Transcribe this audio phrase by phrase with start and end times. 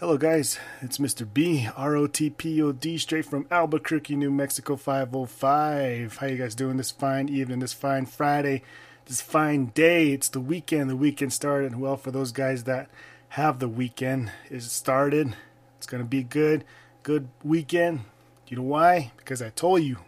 [0.00, 0.58] Hello, guys.
[0.80, 1.28] It's Mr.
[1.30, 6.16] B, R O T P O D, straight from Albuquerque, New Mexico, 505.
[6.16, 8.62] How you guys doing this fine evening, this fine Friday,
[9.04, 10.12] this fine day?
[10.12, 10.88] It's the weekend.
[10.88, 11.78] The weekend started.
[11.78, 12.88] Well, for those guys that
[13.28, 15.36] have the weekend, is started.
[15.76, 16.64] It's gonna be good.
[17.02, 18.04] Good weekend.
[18.48, 19.12] You know why?
[19.18, 19.98] Because I told you.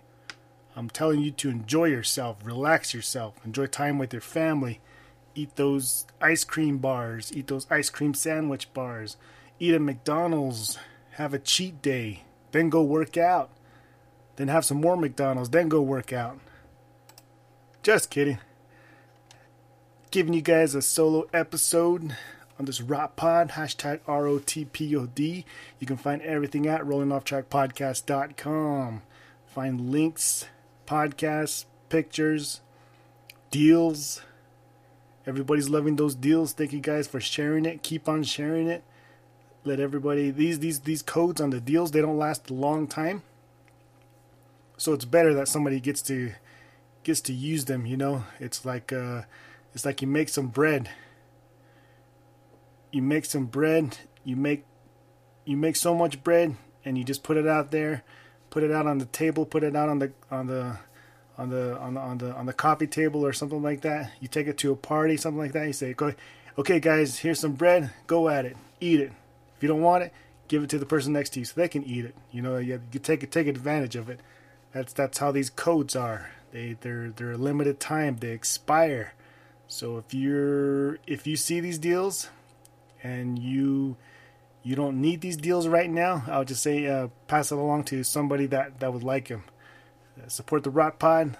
[0.74, 4.80] I'm telling you to enjoy yourself, relax yourself, enjoy time with your family,
[5.34, 9.18] eat those ice cream bars, eat those ice cream sandwich bars,
[9.58, 10.78] eat at McDonald's,
[11.12, 13.50] have a cheat day, then go work out,
[14.36, 16.38] then have some more McDonald's, then go work out.
[17.82, 18.38] Just kidding.
[20.10, 22.16] Giving you guys a solo episode
[22.58, 25.44] on this Rot Pod, hashtag R O T P O D.
[25.80, 29.02] You can find everything at rollingofftrackpodcast.com.
[29.46, 30.46] Find links,
[30.86, 32.60] podcasts, pictures,
[33.50, 34.22] deals.
[35.26, 36.52] Everybody's loving those deals.
[36.52, 37.82] Thank you guys for sharing it.
[37.82, 38.84] Keep on sharing it.
[39.64, 43.22] Let everybody these these these codes on the deals, they don't last a long time.
[44.76, 46.32] So it's better that somebody gets to
[47.04, 48.24] gets to use them, you know?
[48.40, 49.22] It's like uh
[49.74, 50.90] it's like you make some bread.
[52.90, 54.64] You make some bread, you make
[55.44, 58.02] you make so much bread and you just put it out there
[58.52, 60.76] put it out on the table, put it out on the on the
[61.38, 64.12] on the on the on the on the coffee table or something like that.
[64.20, 65.66] You take it to a party, something like that.
[65.66, 66.12] You say, "Go,
[66.58, 67.90] okay, guys, here's some bread.
[68.06, 69.12] Go at it, eat it.
[69.62, 70.12] If you don't want it,
[70.48, 72.16] give it to the person next to you so they can eat it.
[72.32, 74.18] You know, you, you take take advantage of it.
[74.72, 76.32] That's that's how these codes are.
[76.50, 78.16] They they're they're a limited time.
[78.16, 79.12] They expire.
[79.68, 82.28] So if you're if you see these deals
[83.04, 83.94] and you
[84.64, 88.02] you don't need these deals right now, I'll just say uh, pass it along to
[88.02, 89.44] somebody that, that would like them.
[90.20, 91.36] Uh, support the Rot Pod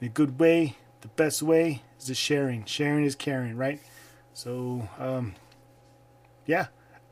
[0.00, 0.74] in a good way.
[1.02, 2.64] The best way is just sharing.
[2.64, 3.78] Sharing is caring, right?
[4.34, 5.36] So, um,
[6.46, 6.66] yeah,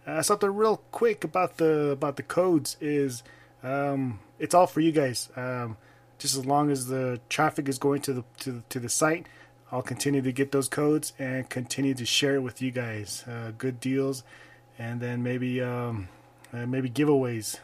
[0.06, 3.22] uh, something real quick about the about the codes is
[3.62, 5.28] um, it's all for you guys.
[5.37, 5.76] Um,
[6.19, 9.26] just as long as the traffic is going to the to to the site,
[9.72, 13.25] I'll continue to get those codes and continue to share it with you guys.
[13.26, 14.22] Uh, good deals
[14.78, 16.09] and then maybe um,
[16.53, 17.59] uh, maybe giveaways,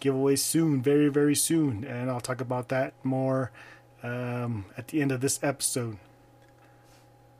[0.00, 3.50] giveaways soon, very very soon, and I'll talk about that more
[4.02, 5.98] um, at the end of this episode.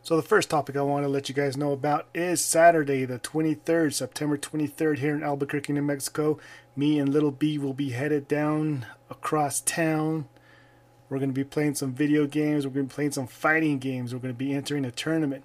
[0.02, 3.18] So the first topic I want to let you guys know about is Saturday, the
[3.18, 6.38] 23rd, September 23rd, here in Albuquerque, New Mexico.
[6.74, 10.26] Me and Little B will be headed down across town.
[11.08, 12.66] We're going to be playing some video games.
[12.66, 14.14] We're going to be playing some fighting games.
[14.14, 15.44] We're going to be entering a tournament.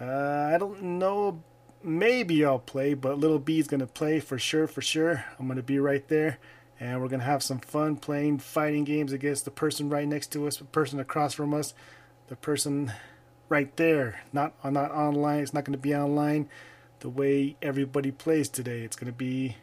[0.00, 1.42] Uh, I don't know
[1.86, 5.24] maybe I'll play, but Little B is gonna play for sure, for sure.
[5.38, 6.38] I'm gonna be right there,
[6.80, 10.46] and we're gonna have some fun playing fighting games against the person right next to
[10.46, 11.72] us, the person across from us,
[12.28, 12.92] the person
[13.48, 14.22] right there.
[14.32, 15.40] Not not online.
[15.40, 16.48] It's not gonna be online
[17.00, 18.80] the way everybody plays today.
[18.82, 19.56] It's gonna be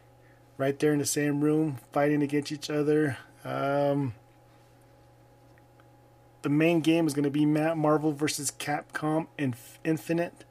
[0.57, 3.17] right there in the same room, fighting against each other.
[3.43, 4.13] Um,
[6.43, 9.27] the main game is going to be Marvel versus Capcom
[9.83, 10.45] Infinite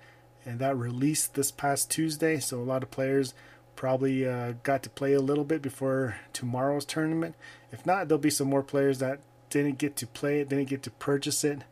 [0.44, 2.40] and that released this past Tuesday.
[2.40, 3.34] So a lot of players
[3.76, 7.34] probably uh, got to play a little bit before tomorrow's tournament.
[7.70, 9.20] If not, there'll be some more players that
[9.50, 11.62] didn't get to play it, didn't get to purchase it,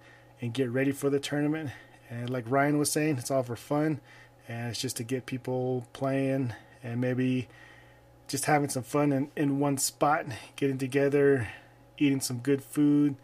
[0.40, 1.70] and get ready for the tournament.
[2.08, 4.00] And like Ryan was saying, it's all for fun,
[4.48, 7.48] and it's just to get people playing and maybe
[8.26, 11.48] just having some fun in, in one spot, getting together,
[11.98, 13.16] eating some good food,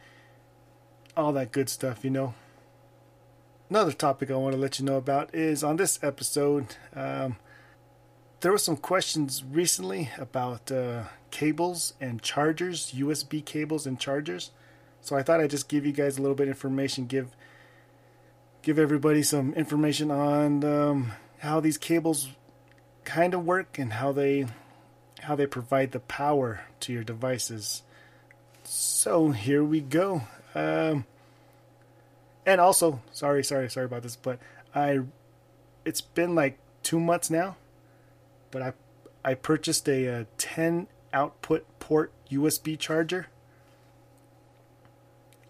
[1.16, 2.34] all that good stuff, you know
[3.70, 6.76] another topic I want to let you know about is on this episode.
[6.94, 7.36] Um,
[8.40, 14.50] there were some questions recently about uh, cables and chargers, USB cables and chargers.
[15.06, 17.28] So I thought I'd just give you guys a little bit of information, give
[18.62, 22.30] give everybody some information on um, how these cables
[23.04, 24.46] kind of work and how they
[25.20, 27.84] how they provide the power to your devices.
[28.64, 30.22] So here we go.
[30.56, 31.04] Um,
[32.44, 34.40] and also, sorry, sorry, sorry about this, but
[34.74, 35.02] I,
[35.84, 37.54] it's been like two months now,
[38.50, 38.72] but I,
[39.24, 43.28] I purchased a, a 10 output port USB charger,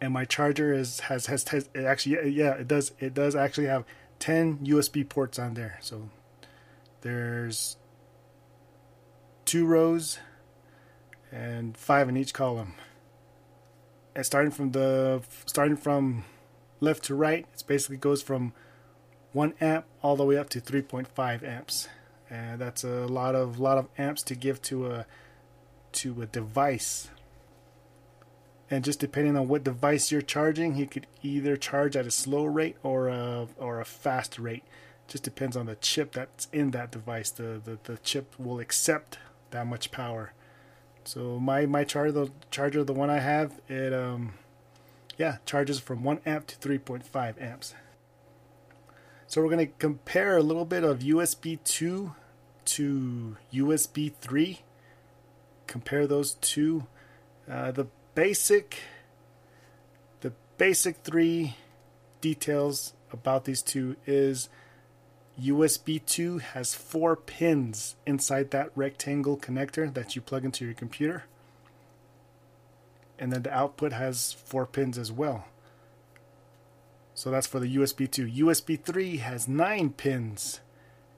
[0.01, 3.67] and my charger is has has, has it actually yeah it does it does actually
[3.67, 3.85] have
[4.19, 5.79] 10 USB ports on there.
[5.81, 6.09] So
[7.03, 7.77] there's
[9.45, 10.19] two rows
[11.31, 12.75] and five in each column.
[14.15, 16.25] and starting from the starting from
[16.81, 18.53] left to right, it basically goes from
[19.33, 21.89] one amp all the way up to 3.5 amps,
[22.31, 25.07] and that's a lot of lot of amps to give to a
[25.93, 27.09] to a device.
[28.71, 32.45] And just depending on what device you're charging, you could either charge at a slow
[32.45, 34.65] rate or a or a fast rate.
[35.07, 37.31] Just depends on the chip that's in that device.
[37.31, 39.19] The the, the chip will accept
[39.51, 40.33] that much power.
[41.05, 44.35] So my my charger, the charger, the one I have, it um,
[45.17, 47.75] yeah, charges from one amp to 3.5 amps.
[49.27, 52.15] So we're to compare a little bit of USB 2
[52.65, 54.61] to USB 3.
[55.67, 56.87] Compare those two.
[57.51, 57.87] Uh, the
[58.17, 58.79] basic,
[60.23, 61.55] the basic three
[62.21, 64.49] details about these two is
[65.41, 71.25] USB 2 has four pins inside that rectangle connector that you plug into your computer.
[73.19, 75.45] And then the output has four pins as well.
[77.15, 78.27] So that's for the USB 2.
[78.47, 80.61] USB 3 has nine pins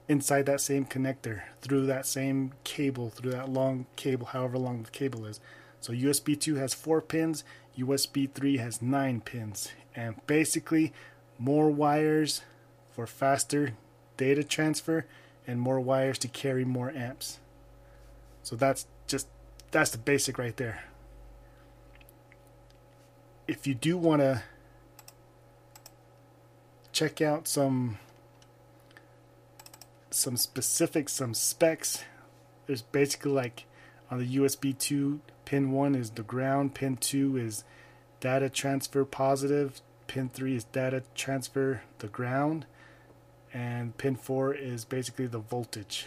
[0.09, 4.91] inside that same connector through that same cable, through that long cable, however long the
[4.91, 5.39] cable is.
[5.81, 7.45] So USB 2 has four pins,
[7.79, 9.71] USB 3 has nine pins.
[9.95, 10.93] And basically,
[11.39, 12.43] more wires
[12.91, 13.75] for faster
[14.17, 15.07] data transfer
[15.47, 17.39] and more wires to carry more amps.
[18.43, 19.29] So that's just
[19.71, 20.85] that's the basic right there.
[23.47, 24.43] If you do want to
[26.93, 27.99] check out some
[30.11, 32.03] some specifics, some specs,
[32.67, 33.65] there's basically like
[34.11, 37.65] on the USB 2 pin 1 is the ground, pin 2 is
[38.21, 42.67] data transfer positive, pin 3 is data transfer the ground
[43.53, 46.07] and pin 4 is basically the voltage.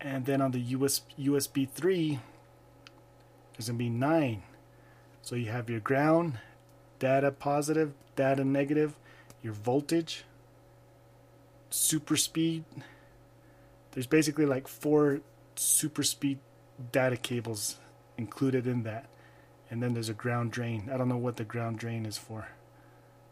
[0.00, 2.20] And then on the US, USB 3
[3.52, 4.42] there's going to be 9
[5.22, 6.38] so you have your ground
[6.98, 8.94] data positive data negative
[9.42, 10.24] your voltage
[11.68, 12.64] super speed
[13.92, 15.20] there's basically like four
[15.56, 16.38] super speed
[16.92, 17.76] data cables
[18.16, 19.06] included in that.
[19.70, 20.90] And then there's a ground drain.
[20.92, 22.48] I don't know what the ground drain is for.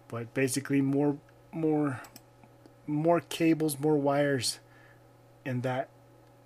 [0.08, 1.19] But basically more
[1.52, 2.00] more
[2.87, 4.58] more cables more wires
[5.44, 5.88] in that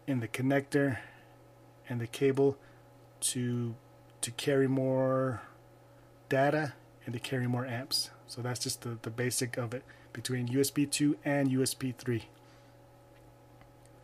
[0.06, 0.98] in the connector
[1.88, 2.56] and the cable
[3.20, 3.74] to
[4.20, 5.42] to carry more
[6.28, 6.74] data
[7.04, 8.10] and to carry more amps.
[8.26, 12.24] So that's just the, the basic of it between USB 2 and USB 3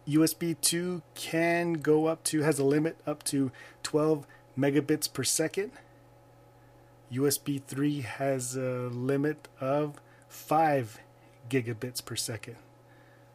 [0.08, 3.50] USB 2 can go up to has a limit up to
[3.82, 4.26] 12
[4.58, 5.72] megabits per second
[7.12, 11.00] USB 3 has a limit of 5
[11.48, 12.56] gigabits per second.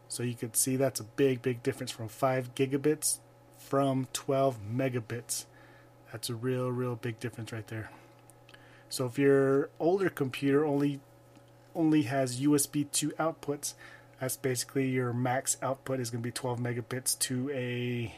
[0.07, 3.17] So you could see that's a big, big difference from 5 gigabits
[3.57, 5.45] from 12 megabits.
[6.11, 7.89] That's a real, real big difference right there.
[8.89, 10.99] So if your older computer only
[11.75, 13.73] only has USB 2 outputs,
[14.23, 18.15] that's basically your max output is going to be 12 megabits to a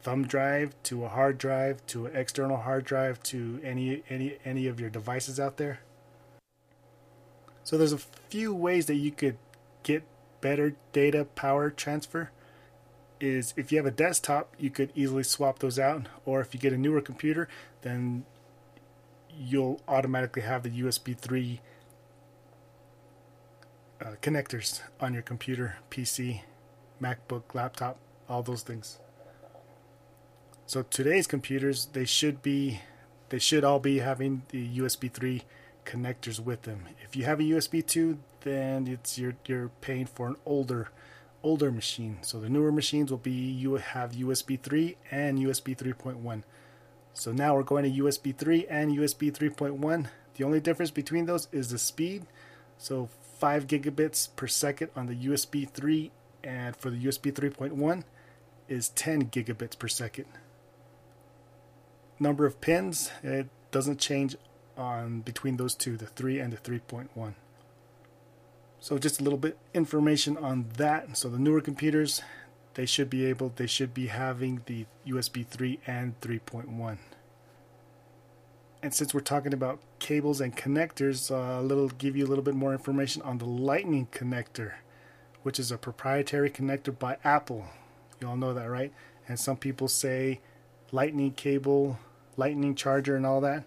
[0.00, 4.68] thumb drive to a hard drive to an external hard drive to any any any
[4.68, 5.80] of your devices out there.
[7.64, 9.38] So there's a few ways that you could
[9.82, 10.04] get
[10.40, 12.30] better data power transfer.
[13.20, 16.60] Is if you have a desktop, you could easily swap those out, or if you
[16.60, 17.48] get a newer computer,
[17.82, 18.24] then
[19.36, 21.60] you'll automatically have the USB 3
[24.00, 26.42] uh, connectors on your computer, PC,
[27.00, 28.98] MacBook, laptop, all those things.
[30.66, 32.80] So today's computers, they should be,
[33.28, 35.42] they should all be having the USB 3
[35.84, 36.84] connectors with them.
[37.04, 40.88] If you have a USB 2, then it's you're you're paying for an older
[41.42, 42.18] older machine.
[42.22, 46.42] So the newer machines will be you have USB 3 and USB 3.1.
[47.14, 50.06] So now we're going to USB 3 and USB 3.1.
[50.36, 52.26] The only difference between those is the speed.
[52.78, 53.08] So
[53.40, 56.12] 5 gigabits per second on the USB 3
[56.44, 58.04] and for the USB 3.1
[58.68, 60.26] is 10 gigabits per second
[62.20, 64.36] number of pins, it doesn't change
[64.76, 67.34] on between those two, the 3 and the 3.1.
[68.78, 71.16] So just a little bit information on that.
[71.16, 72.22] So the newer computers,
[72.74, 76.98] they should be able, they should be having the USB 3 and 3.1.
[78.82, 82.42] And since we're talking about cables and connectors, uh, a little give you a little
[82.42, 84.72] bit more information on the Lightning connector,
[85.42, 87.66] which is a proprietary connector by Apple.
[88.20, 88.92] You all know that, right?
[89.28, 90.40] And some people say
[90.90, 91.98] Lightning cable
[92.36, 93.64] lightning charger and all that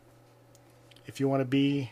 [1.06, 1.92] if you want to be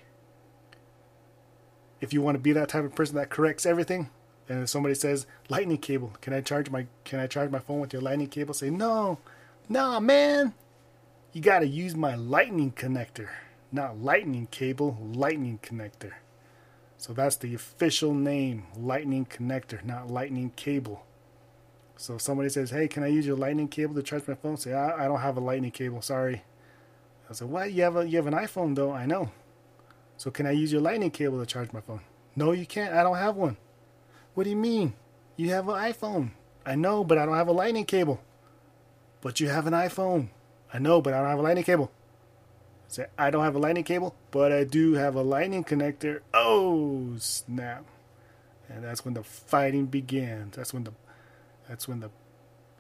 [1.99, 4.09] if you want to be that type of person that corrects everything
[4.49, 7.79] and if somebody says lightning cable can i charge my can i charge my phone
[7.79, 9.19] with your lightning cable say no
[9.69, 10.53] no man
[11.33, 13.29] you got to use my lightning connector.
[13.71, 16.13] Not lightning cable, lightning connector.
[16.97, 21.05] So that's the official name, lightning connector, not lightning cable.
[21.97, 24.57] So if somebody says, "Hey, can I use your lightning cable to charge my phone?"
[24.57, 26.01] Say, "I, I don't have a lightning cable.
[26.01, 26.43] Sorry."
[27.29, 27.71] I said, "What?
[27.71, 28.91] You have a you have an iPhone though?
[28.91, 29.31] I know.
[30.17, 32.01] So can I use your lightning cable to charge my phone?"
[32.35, 32.93] No, you can't.
[32.93, 33.57] I don't have one.
[34.33, 34.93] What do you mean?
[35.37, 36.31] You have an iPhone.
[36.65, 38.21] I know, but I don't have a lightning cable.
[39.21, 40.29] But you have an iPhone.
[40.73, 41.91] I know, but I don't have a lightning cable.
[42.91, 46.19] Say, I don't have a lightning cable, but I do have a lightning connector.
[46.33, 47.85] Oh snap!
[48.67, 50.57] And that's when the fighting begins.
[50.57, 50.91] That's when the,
[51.69, 52.09] that's when the,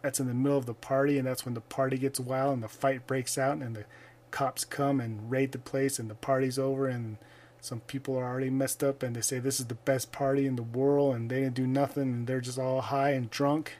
[0.01, 2.61] that's in the middle of the party, and that's when the party gets wild and
[2.61, 3.85] the fight breaks out, and the
[4.31, 7.15] cops come and raid the place, and the party's over, and
[7.61, 10.57] some people are already messed up, and they say this is the best party in
[10.57, 13.77] the world, and they didn't do nothing, and they're just all high and drunk.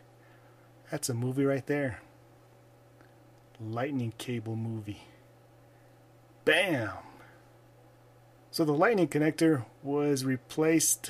[0.91, 2.00] That's a movie right there.
[3.59, 5.03] Lightning cable movie.
[6.51, 6.89] Bam!
[8.51, 11.10] So the lightning connector was replaced.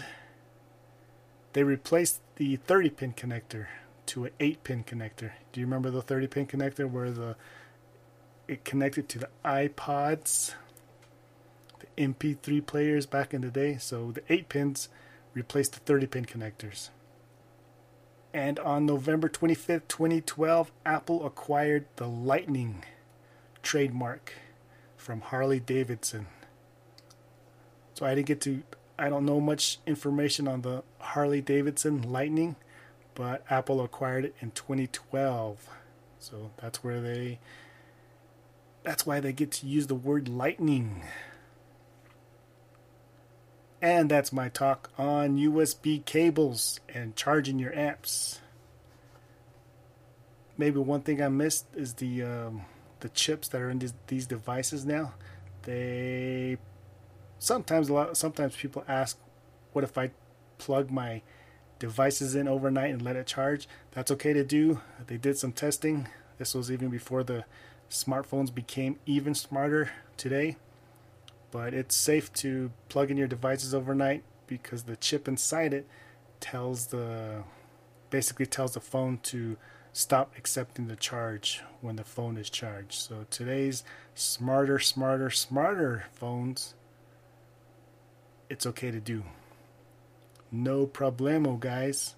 [1.54, 3.66] They replaced the 30 pin connector
[4.06, 5.32] to an 8 pin connector.
[5.52, 7.38] Do you remember the 30 pin connector where the
[8.48, 10.54] it connected to the iPods,
[11.80, 13.78] the MP3 players back in the day?
[13.80, 14.90] So the 8 pins
[15.34, 16.90] replaced the 30 pin connectors.
[18.32, 22.84] And on November 25th, 2012, Apple acquired the Lightning
[23.64, 24.34] trademark
[25.02, 26.28] from Harley Davidson.
[27.96, 28.62] So I didn't get to,
[29.00, 32.56] I don't know much information on the Harley Davidson Lightning,
[33.16, 35.68] but Apple acquired it in 2012.
[36.20, 37.40] So that's where they,
[38.84, 41.04] that's why they get to use the word lightning.
[43.82, 48.40] And that's my talk on USB cables and charging your amps.
[50.60, 52.66] Maybe one thing I missed is the um,
[53.02, 55.14] the chips that are in these, these devices now.
[55.64, 56.58] They
[57.38, 59.18] sometimes a lot sometimes people ask,
[59.74, 60.12] what if I
[60.58, 61.22] plug my
[61.80, 63.68] devices in overnight and let it charge?
[63.92, 64.82] That's okay to do.
[65.06, 66.08] They did some testing.
[66.38, 67.46] This was even before the
[67.90, 70.56] smartphones became even smarter today
[71.52, 75.88] but it's safe to plug in your devices overnight because the chip inside it
[76.40, 77.44] tells the
[78.10, 79.58] basically tells the phone to
[79.94, 82.94] stop accepting the charge when the phone is charged.
[82.94, 83.84] So today's
[84.16, 86.74] smarter, smarter, smarter phones,
[88.50, 89.24] it's okay to do.
[90.52, 92.16] No problemo, guys.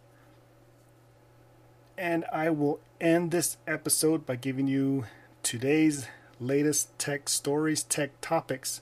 [1.97, 5.05] And I will end this episode by giving you
[5.43, 6.07] today's
[6.39, 8.81] latest tech stories, tech topics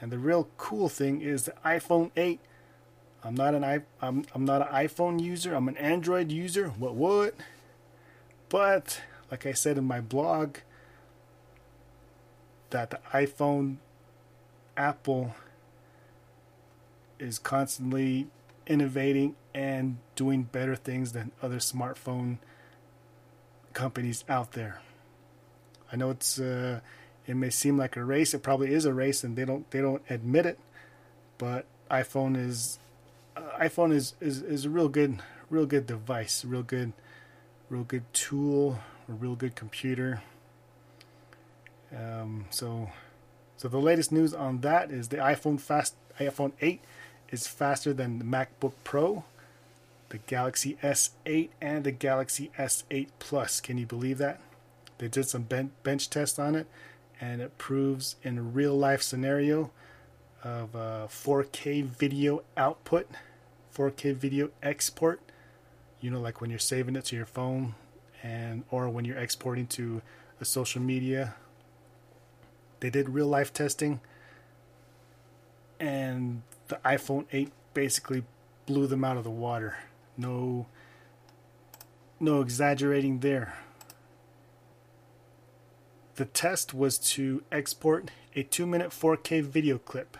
[0.00, 2.40] and the real cool thing is the iPhone 8.
[3.22, 5.54] I'm not an i I'm I'm not an iPhone user.
[5.54, 6.68] I'm an Android user.
[6.68, 7.34] What what?
[8.50, 10.58] But like I said in my blog,
[12.70, 13.76] that the iPhone,
[14.76, 15.34] Apple
[17.18, 18.26] is constantly
[18.66, 22.38] innovating and doing better things than other smartphone
[23.72, 24.80] companies out there.
[25.92, 26.80] I know it's uh,
[27.26, 28.34] it may seem like a race.
[28.34, 30.58] It probably is a race, and they don't they don't admit it.
[31.38, 32.78] But iPhone is
[33.36, 36.92] uh, iPhone is, is is a real good real good device, real good
[37.70, 40.22] real good tool, a real good computer.
[41.96, 42.90] Um, so
[43.56, 46.80] so the latest news on that is the iPhone fast iPhone 8
[47.30, 49.24] is faster than the MacBook Pro,
[50.08, 53.60] the Galaxy S8 and the Galaxy S8 Plus.
[53.60, 54.40] Can you believe that?
[54.98, 55.46] They did some
[55.82, 56.66] bench tests on it
[57.20, 59.70] and it proves in a real life scenario
[60.42, 63.08] of 4K video output,
[63.74, 65.20] 4K video export.
[66.00, 67.74] You know, like when you're saving it to your phone,
[68.22, 70.02] and or when you're exporting to
[70.40, 71.34] a social media.
[72.80, 74.00] They did real life testing,
[75.78, 78.24] and the iPhone 8 basically
[78.66, 79.76] blew them out of the water.
[80.16, 80.66] No,
[82.18, 83.54] no exaggerating there.
[86.16, 90.16] The test was to export a 2 minute 4K video clip.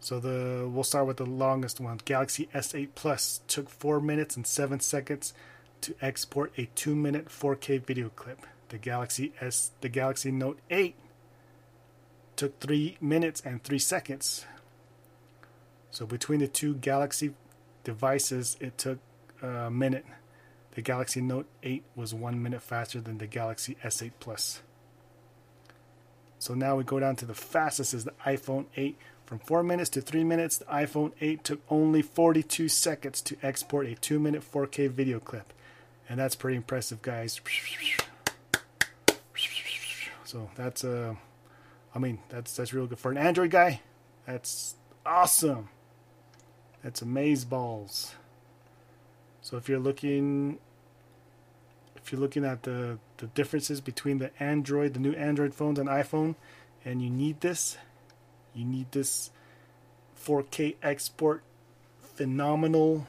[0.00, 2.00] So the we'll start with the longest one.
[2.04, 5.34] Galaxy S8 Plus took 4 minutes and 7 seconds
[5.82, 8.46] to export a 2 minute 4K video clip.
[8.70, 10.94] The Galaxy S the Galaxy Note 8
[12.36, 14.46] took 3 minutes and 3 seconds.
[15.90, 17.34] So between the two Galaxy
[17.84, 18.98] devices it took
[19.42, 20.06] uh, a minute.
[20.72, 24.62] The Galaxy Note 8 was 1 minute faster than the Galaxy S8 Plus.
[26.38, 28.96] So now we go down to the fastest is the iPhone 8.
[29.30, 33.86] From 4 minutes to 3 minutes, the iPhone 8 took only 42 seconds to export
[33.86, 35.52] a 2 minute 4K video clip.
[36.08, 37.40] And that's pretty impressive, guys.
[40.24, 41.14] So that's uh,
[41.94, 43.82] I mean that's that's real good for an Android guy.
[44.26, 44.74] That's
[45.06, 45.68] awesome.
[46.82, 48.16] That's amaze balls.
[49.42, 50.58] So if you're looking
[51.94, 55.88] if you're looking at the the differences between the Android, the new Android phones and
[55.88, 56.34] iPhone,
[56.84, 57.76] and you need this,
[58.54, 59.30] you need this
[60.24, 61.42] 4K export
[62.02, 63.06] phenomenal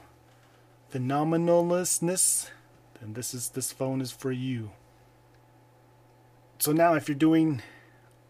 [0.92, 2.50] phenomenalness,
[3.00, 4.70] then this is this phone is for you.
[6.58, 7.62] So now if you're doing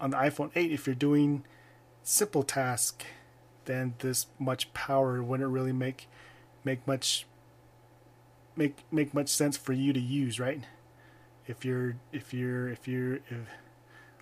[0.01, 1.45] on the iPhone 8, if you're doing
[2.03, 3.05] simple task,
[3.65, 6.09] then this much power wouldn't really make
[6.65, 7.27] make much
[8.57, 10.63] make make much sense for you to use, right?
[11.47, 13.49] If you're if you're if you're if,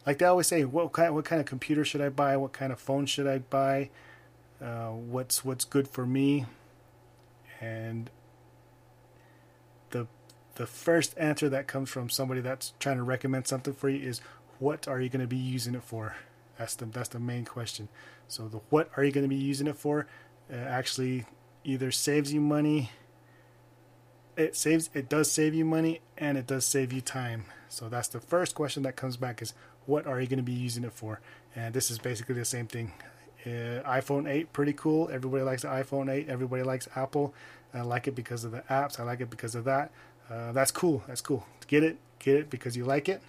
[0.06, 2.36] like they always say, what kind what kind of computer should I buy?
[2.36, 3.90] What kind of phone should I buy?
[4.60, 6.46] Uh, what's what's good for me?
[7.60, 8.10] And
[9.90, 10.06] the
[10.54, 14.20] the first answer that comes from somebody that's trying to recommend something for you is
[14.58, 16.16] what are you going to be using it for?
[16.58, 17.88] That's the that's the main question.
[18.28, 20.06] So the what are you going to be using it for?
[20.52, 21.26] Uh, actually,
[21.64, 22.90] either saves you money.
[24.36, 27.44] It saves it does save you money and it does save you time.
[27.68, 29.54] So that's the first question that comes back is
[29.86, 31.20] what are you going to be using it for?
[31.54, 32.92] And this is basically the same thing.
[33.44, 35.08] Uh, iPhone 8 pretty cool.
[35.10, 36.28] Everybody likes the iPhone 8.
[36.28, 37.34] Everybody likes Apple.
[37.72, 39.00] I like it because of the apps.
[39.00, 39.90] I like it because of that.
[40.28, 41.02] Uh, that's cool.
[41.06, 41.46] That's cool.
[41.66, 43.22] Get it, get it because you like it.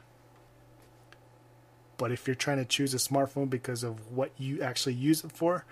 [1.97, 5.31] But if you're trying to choose a smartphone because of what you actually use it
[5.31, 5.65] for,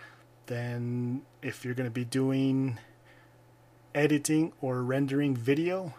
[0.45, 2.77] then if you're going to be doing
[3.95, 5.93] editing or rendering video,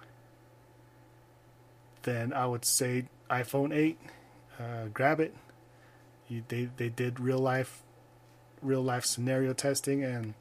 [2.02, 3.98] then I would say iPhone 8.
[4.60, 5.34] Uh, grab it.
[6.28, 7.82] You, they they did real life
[8.62, 10.34] real life scenario testing and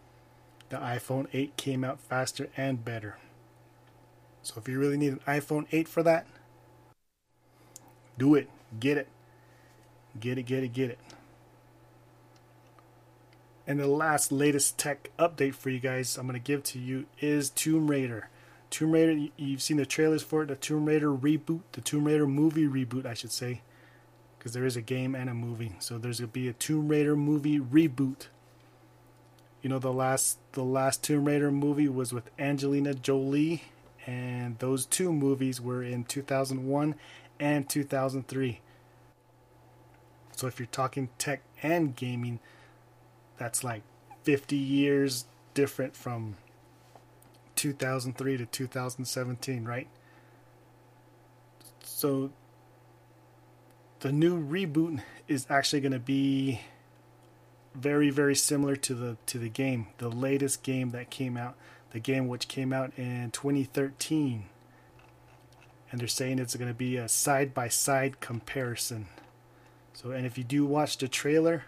[0.70, 3.18] the iPhone 8 came out faster and better.
[4.44, 6.28] So if you really need an iPhone 8 for that,
[8.18, 8.50] do it.
[8.80, 9.08] Get it.
[10.20, 11.00] Get it, get it, get it.
[13.66, 17.06] And the last latest tech update for you guys I'm going to give to you
[17.20, 18.30] is Tomb Raider.
[18.70, 22.28] Tomb Raider, you've seen the trailers for it, the Tomb Raider reboot, the Tomb Raider
[22.28, 23.62] movie reboot, I should say.
[24.40, 25.74] Because there is a game and a movie.
[25.80, 28.28] So there's to be a Tomb Raider movie reboot
[29.62, 33.64] you know the last the last Tomb Raider movie was with Angelina Jolie
[34.08, 36.96] and those two movies were in 2001
[37.40, 38.62] and 2003.
[40.36, 42.40] So if you're talking tech and gaming
[43.38, 43.84] that's like
[44.24, 46.38] 50 years different from
[47.56, 49.88] 2003 to 2017, right?
[51.84, 52.32] So
[54.00, 56.62] the new reboot is actually going to be
[57.76, 61.56] very very similar to the to the game, the latest game that came out,
[61.92, 64.46] the game which came out in 2013.
[65.92, 69.08] And they're saying it's going to be a side by side comparison.
[69.94, 71.66] So and if you do watch the trailer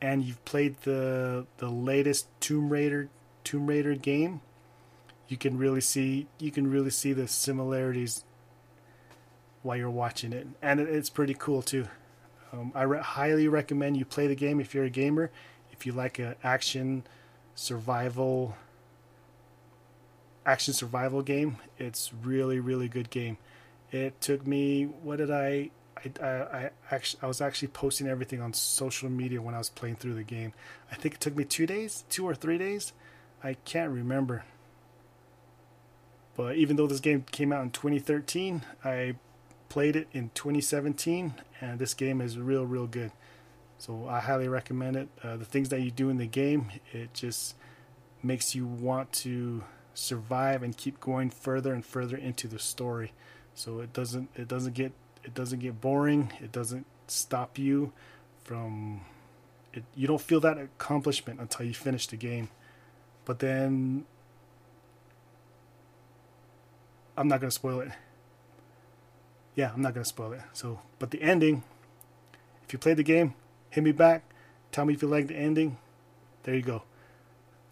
[0.00, 3.08] and you've played the the latest Tomb Raider
[3.44, 4.40] Tomb Raider game,
[5.28, 8.24] you can really see you can really see the similarities
[9.66, 11.88] while you're watching it, and it's pretty cool too.
[12.52, 15.30] Um, I re- highly recommend you play the game if you're a gamer.
[15.72, 17.04] If you like an action
[17.54, 18.56] survival
[20.46, 23.36] action survival game, it's really really good game.
[23.90, 28.40] It took me what did I I, I, I actually I was actually posting everything
[28.40, 30.52] on social media when I was playing through the game.
[30.90, 32.92] I think it took me two days, two or three days.
[33.42, 34.44] I can't remember.
[36.36, 39.16] But even though this game came out in 2013, I
[39.68, 43.12] played it in 2017, and this game is real, real good.
[43.78, 45.08] So I highly recommend it.
[45.22, 47.54] Uh, the things that you do in the game, it just
[48.22, 49.62] makes you want to
[49.94, 53.12] survive and keep going further and further into the story.
[53.54, 54.92] So it doesn't it doesn't get
[55.24, 56.32] it doesn't get boring.
[56.40, 57.92] It doesn't stop you
[58.44, 59.02] from
[59.72, 59.84] it.
[59.94, 62.48] You don't feel that accomplishment until you finish the game.
[63.24, 64.04] But then
[67.16, 67.92] I'm not gonna spoil it
[69.56, 70.42] yeah, I'm not gonna spoil it.
[70.52, 71.64] So, but the ending,
[72.64, 73.34] if you played the game,
[73.70, 74.22] hit me back.
[74.70, 75.78] Tell me if you like the ending.
[76.44, 76.82] There you go.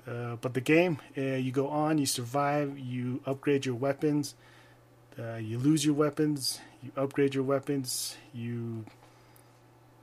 [0.06, 4.34] Uh, but the game, uh, you go on, you survive, you upgrade your weapons,
[5.18, 8.84] uh, you lose your weapons, you upgrade your weapons, you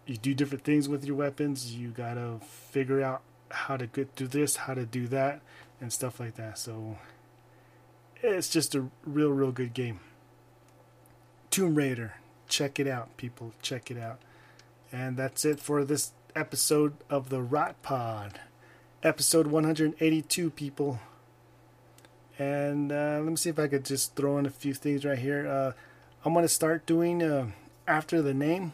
[0.05, 1.75] you do different things with your weapons.
[1.75, 2.39] You gotta
[2.71, 5.41] figure out how to get through this, how to do that,
[5.79, 6.57] and stuff like that.
[6.57, 6.97] So
[8.21, 9.99] it's just a real, real good game.
[11.51, 12.13] Tomb Raider.
[12.47, 13.53] Check it out, people.
[13.61, 14.19] Check it out.
[14.91, 18.39] And that's it for this episode of the Rot Pod.
[19.03, 20.99] Episode 182, people.
[22.39, 25.19] And uh, let me see if I could just throw in a few things right
[25.19, 25.45] here.
[25.45, 25.73] Uh,
[26.23, 27.47] I'm going to start doing uh,
[27.85, 28.71] after the name.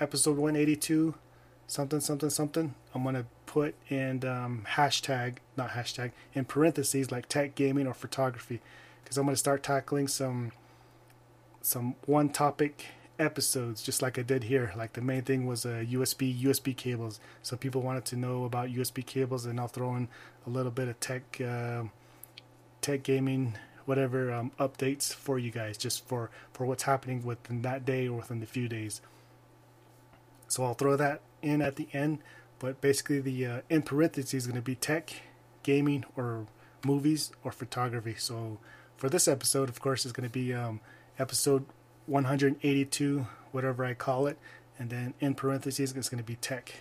[0.00, 1.14] episode 182,
[1.68, 7.28] something, something, something, I'm going to put in um, hashtag, not hashtag, in parentheses like
[7.28, 8.60] tech, gaming, or photography.
[9.04, 10.50] Because I'm going to start tackling some
[11.66, 12.86] some one topic
[13.18, 14.72] episodes just like I did here.
[14.76, 17.18] Like the main thing was uh, USB USB cables.
[17.42, 20.08] So people wanted to know about USB cables, and I'll throw in
[20.46, 21.84] a little bit of tech uh,
[22.80, 27.84] tech gaming whatever um, updates for you guys, just for for what's happening within that
[27.84, 29.00] day or within the few days.
[30.46, 32.20] So I'll throw that in at the end.
[32.60, 35.12] But basically, the uh, in parentheses is going to be tech,
[35.64, 36.46] gaming, or
[36.84, 38.14] movies or photography.
[38.16, 38.58] So
[38.96, 40.80] for this episode, of course, is going to be um,
[41.18, 41.64] episode
[42.06, 44.38] 182, whatever I call it,
[44.78, 46.74] and then in parentheses it's going to be tech.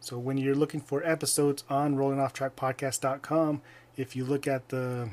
[0.00, 3.62] So when you're looking for episodes on rollingofftrackpodcast.com,
[3.96, 5.10] if you look at the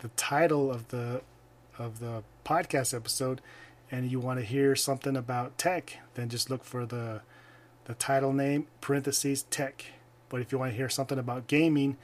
[0.00, 1.22] the title of the
[1.78, 3.40] of the podcast episode
[3.90, 7.22] and you want to hear something about tech, then just look for the
[7.86, 9.86] the title name parentheses tech.
[10.28, 11.96] But if you want to hear something about gaming,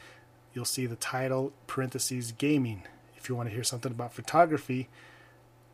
[0.54, 2.82] you'll see the title parentheses gaming.
[3.16, 4.88] If you want to hear something about photography,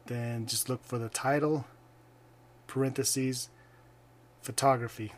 [0.08, 1.64] then just look for the title,
[2.66, 3.48] parentheses,
[4.42, 5.12] photography.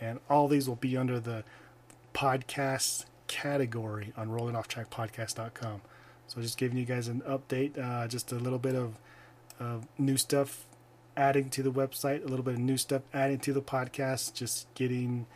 [0.00, 1.44] And all these will be under the
[2.14, 5.82] podcast category on rollingofftrackpodcast.com.
[6.26, 8.94] So just giving you guys an update, uh, just a little bit of,
[9.58, 10.64] of new stuff
[11.16, 14.72] adding to the website, a little bit of new stuff adding to the podcast, just
[14.74, 15.26] getting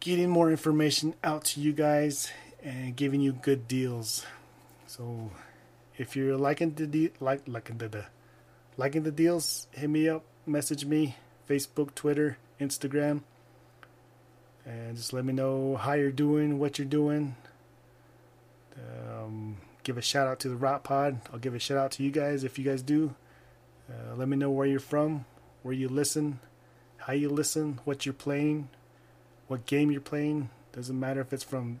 [0.00, 2.30] getting more information out to you guys
[2.62, 4.24] and giving you good deals.
[4.86, 5.30] So
[5.98, 8.04] if you're liking the de- like liking the, the
[8.76, 11.16] liking the deals, hit me up, message me,
[11.48, 13.22] Facebook, Twitter, Instagram,
[14.64, 17.34] and just let me know how you're doing, what you're doing.
[18.76, 21.20] Um, give a shout out to the Rot Pod.
[21.32, 23.14] I'll give a shout out to you guys if you guys do.
[23.90, 25.24] Uh, let me know where you're from,
[25.62, 26.38] where you listen,
[26.98, 28.68] how you listen, what you're playing,
[29.48, 30.50] what game you're playing.
[30.72, 31.80] Doesn't matter if it's from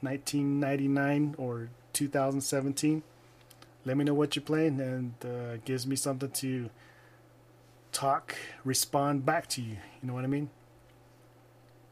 [0.00, 3.02] 1999 or 2017
[3.84, 6.70] let me know what you're playing and uh, gives me something to
[7.92, 9.76] talk, respond back to you.
[10.02, 10.50] You know what I mean?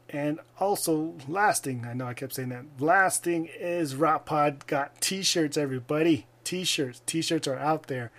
[0.09, 2.65] And also, last thing, I know I kept saying that.
[2.79, 6.27] Last thing is Pod got t shirts, everybody.
[6.43, 7.01] T shirts.
[7.05, 8.11] T shirts are out there.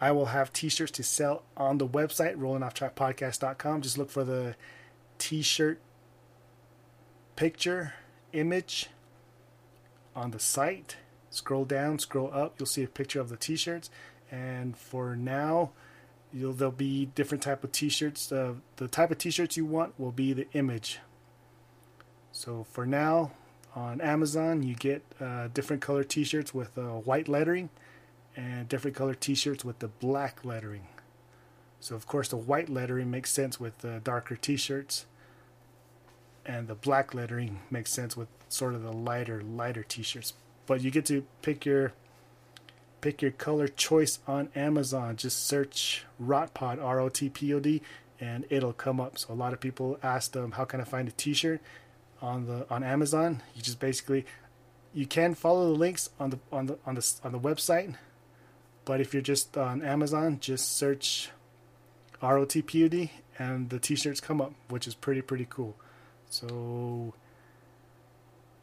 [0.00, 3.82] I will have t shirts to sell on the website, rollingofftrackpodcast.com.
[3.82, 4.54] Just look for the
[5.18, 5.80] t shirt
[7.36, 7.94] picture,
[8.32, 8.88] image
[10.16, 10.96] on the site
[11.30, 13.90] Scroll down, scroll up, you'll see a picture of the t-shirts.
[14.30, 15.70] And for now,
[16.32, 18.30] you'll there'll be different type of t-shirts.
[18.30, 21.00] Uh, the type of t-shirts you want will be the image.
[22.32, 23.32] So for now,
[23.74, 27.70] on Amazon, you get uh, different color t-shirts with uh, white lettering
[28.36, 30.86] and different color t-shirts with the black lettering.
[31.80, 35.06] So of course the white lettering makes sense with the darker t-shirts
[36.44, 40.32] and the black lettering makes sense with sort of the lighter lighter t-shirts
[40.68, 41.92] but you get to pick your
[43.00, 45.16] pick your color choice on Amazon.
[45.16, 47.82] Just search Rotpod R O T P O D
[48.20, 49.18] and it'll come up.
[49.18, 51.60] So a lot of people ask them um, how can I find a T-shirt
[52.20, 53.42] on the on Amazon.
[53.56, 54.26] You just basically
[54.92, 57.94] you can follow the links on the on the on the on the website,
[58.84, 61.30] but if you're just on Amazon, just search
[62.20, 65.46] R O T P O D and the T-shirts come up, which is pretty pretty
[65.48, 65.76] cool.
[66.28, 67.14] So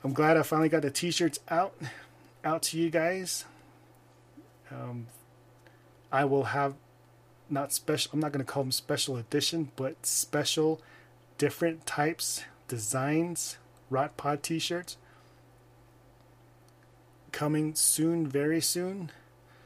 [0.05, 1.73] I'm glad I finally got the t-shirts out
[2.43, 3.43] out to you guys.
[4.69, 5.07] Um,
[6.11, 6.75] I will have
[7.49, 8.11] not special.
[8.13, 10.79] I'm not going to call them special edition, but special,
[11.39, 13.57] different types, designs,
[13.89, 14.97] Rot Pod T-shirts
[17.31, 19.09] coming soon, very soon.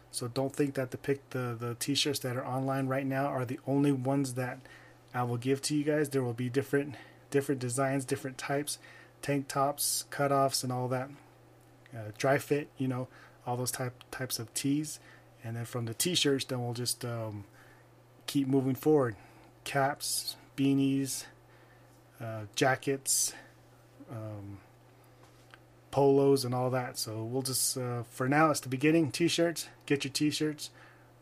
[0.09, 3.43] So don't think that the pick the the T-shirts that are online right now are
[3.43, 4.59] the only ones that
[5.13, 6.07] I will give to you guys.
[6.07, 6.95] There will be different
[7.29, 8.79] different designs, different types
[9.21, 11.09] tank tops, cutoffs, and all that.
[11.93, 13.07] Uh, dry fit, you know,
[13.45, 14.99] all those type types of tees,
[15.43, 17.45] and then from the t-shirts, then we'll just um,
[18.27, 19.15] keep moving forward.
[19.63, 21.25] Caps, beanies,
[22.21, 23.33] uh, jackets,
[24.11, 24.59] um,
[25.89, 26.97] polos, and all that.
[26.97, 29.11] So we'll just uh, for now, it's the beginning.
[29.11, 30.69] T-shirts, get your t-shirts.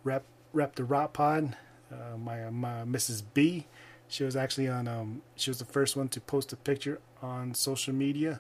[0.04, 1.56] Rep rep the Rot Pod.
[1.90, 3.24] Uh, my my Mrs.
[3.34, 3.68] B
[4.08, 4.88] she was actually on.
[4.88, 8.40] Um, she was the first one to post a picture on social media,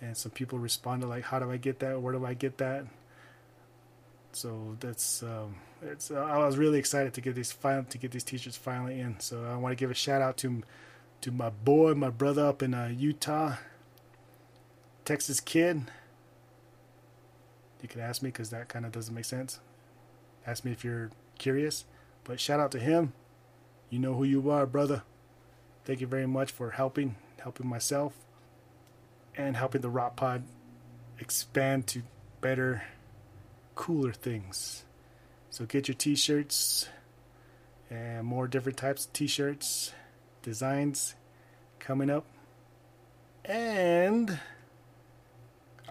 [0.00, 2.00] and some people responded like, "How do I get that?
[2.00, 2.86] Where do I get that?"
[4.32, 6.10] So that's um, it's.
[6.10, 9.18] Uh, I was really excited to get these final to get these t-shirts finally in.
[9.20, 10.62] So I want to give a shout out to
[11.22, 13.56] to my boy, my brother up in uh, Utah,
[15.04, 15.90] Texas kid.
[17.82, 19.60] You can ask me because that kind of doesn't make sense.
[20.46, 21.84] Ask me if you're curious,
[22.24, 23.12] but shout out to him
[23.90, 25.02] You know who you are, brother.
[25.84, 28.12] Thank you very much for helping, helping myself,
[29.34, 30.42] and helping the Rot Pod
[31.18, 32.02] expand to
[32.40, 32.82] better,
[33.74, 34.84] cooler things.
[35.48, 36.88] So get your t-shirts
[37.88, 39.92] and more different types of t-shirts,
[40.42, 41.14] designs
[41.78, 42.26] coming up.
[43.46, 44.38] And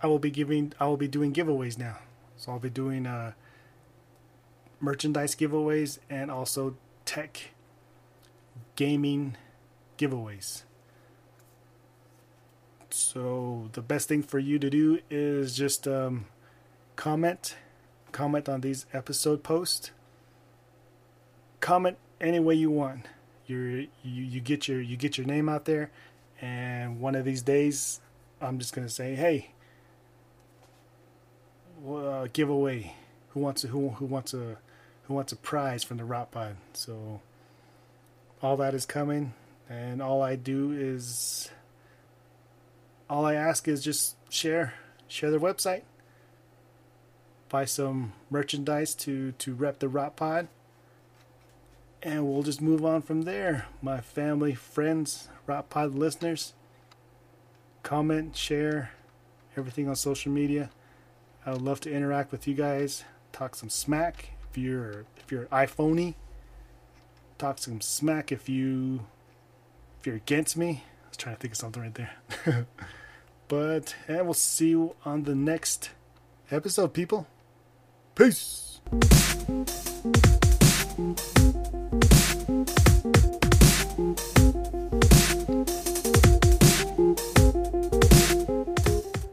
[0.02, 1.98] I will be giving I will be doing giveaways now.
[2.36, 3.32] So I'll be doing uh
[4.80, 7.50] merchandise giveaways and also tech
[8.78, 9.36] gaming
[9.98, 10.64] giveaways.
[12.90, 16.28] So the best thing for you to do is just um,
[16.96, 17.58] comment,
[18.14, 19.92] comment on these episode posts.
[21.60, 23.08] Comment any way you want.
[23.46, 25.90] You're, you you get your you get your name out there,
[26.42, 28.02] and one of these days,
[28.42, 29.52] I'm just gonna say, hey,
[31.88, 32.94] uh, giveaway.
[33.30, 34.58] Who wants a, who who wants a
[35.04, 36.58] who wants a prize from the Rot Pod?
[36.74, 37.22] So
[38.42, 39.34] all that is coming,
[39.70, 41.50] and all I do is
[43.10, 44.74] all I ask is just share
[45.08, 45.84] share their website,
[47.50, 50.48] buy some merchandise to to rep the Rot Pod,
[52.02, 53.66] and we'll just move on from there.
[53.82, 56.54] My family, friends, Rot Pod listeners,
[57.84, 58.92] comment, share
[59.56, 60.70] everything on social media.
[61.46, 64.32] I would love to interact with you guys, talk some smack.
[64.50, 66.16] If you're if you're iPhoney,
[67.38, 68.32] talk some smack.
[68.32, 69.06] If you
[70.00, 72.68] if you're against me, I was trying to think of something right there.
[73.48, 75.92] but and we'll see you on the next
[76.52, 77.28] episode, people.
[78.16, 78.82] Peace.